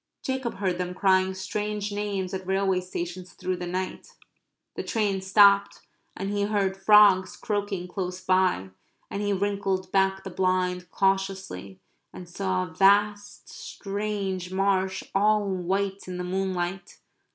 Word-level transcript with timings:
Jacob 0.23 0.55
heard 0.55 0.79
them 0.79 0.95
crying 0.95 1.35
strange 1.35 1.91
names 1.91 2.33
at 2.33 2.47
railway 2.47 2.81
stations 2.81 3.33
through 3.33 3.55
the 3.55 3.67
night. 3.67 4.13
The 4.73 4.81
train 4.81 5.21
stopped 5.21 5.81
and 6.17 6.31
he 6.31 6.41
heard 6.41 6.75
frogs 6.75 7.37
croaking 7.37 7.87
close 7.87 8.19
by, 8.19 8.71
and 9.11 9.21
he 9.21 9.31
wrinkled 9.31 9.91
back 9.91 10.23
the 10.23 10.31
blind 10.31 10.89
cautiously 10.89 11.79
and 12.11 12.27
saw 12.27 12.63
a 12.65 12.73
vast 12.73 13.47
strange 13.47 14.51
marsh 14.51 15.03
all 15.13 15.47
white 15.47 16.07
in 16.07 16.17
the 16.17 16.23
moonlight. 16.23 16.97